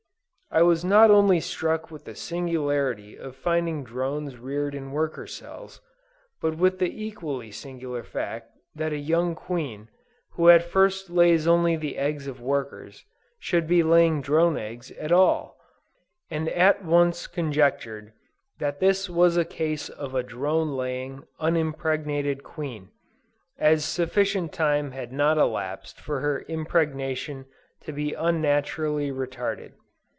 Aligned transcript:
I 0.53 0.63
was 0.63 0.83
not 0.83 1.09
only 1.09 1.39
struck 1.39 1.89
with 1.91 2.03
the 2.03 2.13
singularity 2.13 3.17
of 3.17 3.37
finding 3.37 3.85
drones 3.85 4.35
reared 4.37 4.75
in 4.75 4.91
worker 4.91 5.25
cells, 5.25 5.79
but 6.41 6.57
with 6.57 6.77
the 6.77 6.91
equally 7.05 7.51
singular 7.51 8.03
fact 8.03 8.51
that 8.75 8.91
a 8.91 8.97
young 8.97 9.33
Queen, 9.33 9.87
who 10.31 10.49
at 10.49 10.61
first 10.69 11.09
lays 11.09 11.47
only 11.47 11.77
the 11.77 11.97
eggs 11.97 12.27
of 12.27 12.41
workers, 12.41 13.05
should 13.39 13.65
be 13.65 13.81
laying 13.81 14.19
drone 14.19 14.57
eggs 14.57 14.91
at 14.99 15.13
all; 15.13 15.55
and 16.29 16.49
at 16.49 16.83
once 16.83 17.27
conjectured 17.27 18.11
that 18.59 18.81
this 18.81 19.09
was 19.09 19.37
a 19.37 19.45
case 19.45 19.87
of 19.87 20.13
a 20.13 20.21
drone 20.21 20.73
laying, 20.75 21.23
unimpregnated 21.39 22.43
Queen, 22.43 22.89
as 23.57 23.85
sufficient 23.85 24.51
time 24.51 24.91
had 24.91 25.13
not 25.13 25.37
elapsed 25.37 26.01
for 26.01 26.19
her 26.19 26.43
impregnation 26.49 27.45
to 27.79 27.93
be 27.93 28.11
unnaturally 28.13 29.11
retarded. 29.13 29.71